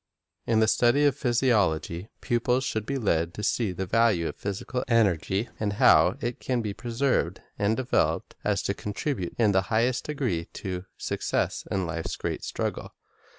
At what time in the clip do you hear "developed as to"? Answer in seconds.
7.77-8.73